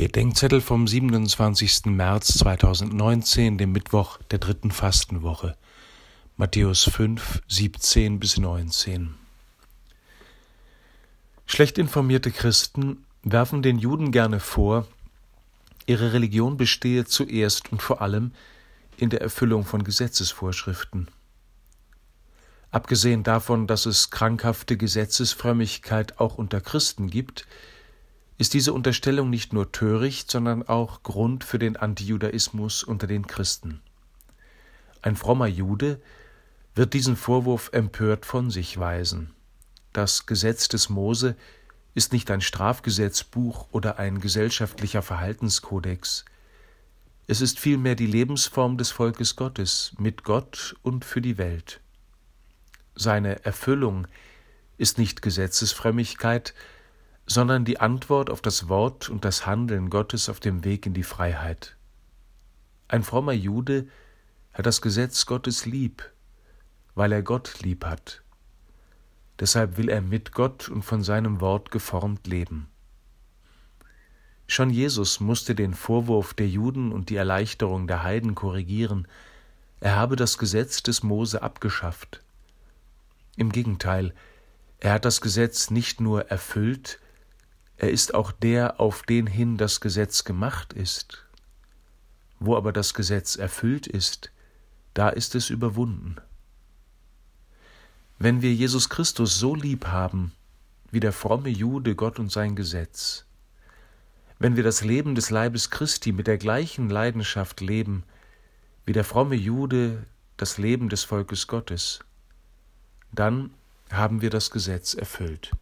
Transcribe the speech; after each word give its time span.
Bedenkzettel 0.00 0.62
vom 0.62 0.88
27. 0.88 1.84
März 1.84 2.38
2019, 2.38 3.58
dem 3.58 3.72
Mittwoch 3.72 4.16
der 4.30 4.38
dritten 4.38 4.70
Fastenwoche. 4.70 5.58
Matthäus 6.38 6.84
5, 6.84 7.42
17 7.48 8.18
bis 8.18 8.38
19. 8.38 9.14
Schlecht 11.44 11.76
informierte 11.76 12.30
Christen 12.30 13.04
werfen 13.24 13.60
den 13.60 13.78
Juden 13.78 14.10
gerne 14.10 14.40
vor, 14.40 14.86
ihre 15.84 16.14
Religion 16.14 16.56
bestehe 16.56 17.04
zuerst 17.04 17.70
und 17.70 17.82
vor 17.82 18.00
allem 18.00 18.32
in 18.96 19.10
der 19.10 19.20
Erfüllung 19.20 19.66
von 19.66 19.84
Gesetzesvorschriften. 19.84 21.08
Abgesehen 22.70 23.22
davon, 23.22 23.66
dass 23.66 23.84
es 23.84 24.08
krankhafte 24.08 24.78
Gesetzesfrömmigkeit 24.78 26.18
auch 26.18 26.38
unter 26.38 26.62
Christen 26.62 27.10
gibt, 27.10 27.46
ist 28.40 28.54
diese 28.54 28.72
Unterstellung 28.72 29.28
nicht 29.28 29.52
nur 29.52 29.70
töricht, 29.70 30.30
sondern 30.30 30.62
auch 30.62 31.02
Grund 31.02 31.44
für 31.44 31.58
den 31.58 31.76
Antijudaismus 31.76 32.82
unter 32.82 33.06
den 33.06 33.26
Christen. 33.26 33.82
Ein 35.02 35.14
frommer 35.14 35.46
Jude 35.46 36.00
wird 36.74 36.94
diesen 36.94 37.16
Vorwurf 37.16 37.68
empört 37.74 38.24
von 38.24 38.50
sich 38.50 38.78
weisen. 38.78 39.34
Das 39.92 40.24
Gesetz 40.24 40.68
des 40.68 40.88
Mose 40.88 41.36
ist 41.92 42.14
nicht 42.14 42.30
ein 42.30 42.40
Strafgesetzbuch 42.40 43.68
oder 43.72 43.98
ein 43.98 44.20
gesellschaftlicher 44.20 45.02
Verhaltenskodex. 45.02 46.24
Es 47.26 47.42
ist 47.42 47.60
vielmehr 47.60 47.94
die 47.94 48.06
Lebensform 48.06 48.78
des 48.78 48.90
Volkes 48.90 49.36
Gottes 49.36 49.92
mit 49.98 50.24
Gott 50.24 50.76
und 50.80 51.04
für 51.04 51.20
die 51.20 51.36
Welt. 51.36 51.80
Seine 52.94 53.44
Erfüllung 53.44 54.06
ist 54.78 54.96
nicht 54.96 55.20
Gesetzesfrömmigkeit, 55.20 56.54
sondern 57.30 57.64
die 57.64 57.78
Antwort 57.78 58.28
auf 58.28 58.42
das 58.42 58.68
Wort 58.68 59.08
und 59.08 59.24
das 59.24 59.46
Handeln 59.46 59.88
Gottes 59.88 60.28
auf 60.28 60.40
dem 60.40 60.64
Weg 60.64 60.84
in 60.84 60.94
die 60.94 61.04
Freiheit. 61.04 61.76
Ein 62.88 63.04
frommer 63.04 63.30
Jude 63.30 63.86
hat 64.52 64.66
das 64.66 64.82
Gesetz 64.82 65.26
Gottes 65.26 65.64
lieb, 65.64 66.10
weil 66.96 67.12
er 67.12 67.22
Gott 67.22 67.60
lieb 67.62 67.84
hat. 67.84 68.24
Deshalb 69.38 69.76
will 69.76 69.88
er 69.88 70.00
mit 70.00 70.32
Gott 70.32 70.68
und 70.68 70.82
von 70.82 71.04
seinem 71.04 71.40
Wort 71.40 71.70
geformt 71.70 72.26
leben. 72.26 72.66
Schon 74.48 74.70
Jesus 74.70 75.20
musste 75.20 75.54
den 75.54 75.74
Vorwurf 75.74 76.34
der 76.34 76.48
Juden 76.48 76.90
und 76.90 77.10
die 77.10 77.16
Erleichterung 77.16 77.86
der 77.86 78.02
Heiden 78.02 78.34
korrigieren, 78.34 79.06
er 79.78 79.94
habe 79.94 80.16
das 80.16 80.36
Gesetz 80.36 80.82
des 80.82 81.04
Mose 81.04 81.44
abgeschafft. 81.44 82.24
Im 83.36 83.52
Gegenteil, 83.52 84.14
er 84.80 84.94
hat 84.94 85.04
das 85.04 85.20
Gesetz 85.20 85.70
nicht 85.70 86.00
nur 86.00 86.28
erfüllt, 86.28 86.98
er 87.80 87.90
ist 87.90 88.12
auch 88.12 88.30
der, 88.30 88.78
auf 88.78 89.04
den 89.04 89.26
hin 89.26 89.56
das 89.56 89.80
Gesetz 89.80 90.24
gemacht 90.24 90.74
ist. 90.74 91.24
Wo 92.38 92.54
aber 92.54 92.74
das 92.74 92.92
Gesetz 92.92 93.36
erfüllt 93.36 93.86
ist, 93.86 94.30
da 94.92 95.08
ist 95.08 95.34
es 95.34 95.48
überwunden. 95.48 96.16
Wenn 98.18 98.42
wir 98.42 98.52
Jesus 98.52 98.90
Christus 98.90 99.38
so 99.38 99.54
lieb 99.54 99.86
haben, 99.86 100.32
wie 100.90 101.00
der 101.00 101.14
fromme 101.14 101.48
Jude 101.48 101.94
Gott 101.94 102.18
und 102.18 102.30
sein 102.30 102.54
Gesetz, 102.54 103.24
wenn 104.38 104.56
wir 104.56 104.62
das 104.62 104.84
Leben 104.84 105.14
des 105.14 105.30
Leibes 105.30 105.70
Christi 105.70 106.12
mit 106.12 106.26
der 106.26 106.36
gleichen 106.36 106.90
Leidenschaft 106.90 107.62
leben, 107.62 108.02
wie 108.84 108.92
der 108.92 109.04
fromme 109.04 109.36
Jude 109.36 110.04
das 110.36 110.58
Leben 110.58 110.90
des 110.90 111.04
Volkes 111.04 111.46
Gottes, 111.46 112.00
dann 113.10 113.54
haben 113.90 114.20
wir 114.20 114.28
das 114.28 114.50
Gesetz 114.50 114.92
erfüllt. 114.92 115.52